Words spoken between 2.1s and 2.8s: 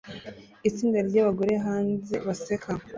baseka